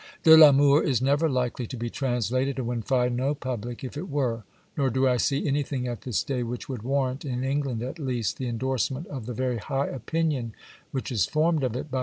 [0.23, 3.95] De t Amour is never likely to be translated, and would find no public if
[3.95, 4.43] it were,
[4.75, 8.37] nor do I see anything at this day which would warrant, in England at least,
[8.39, 10.55] the endorsement of the very high opinion
[10.89, 11.99] which is formed of it by M.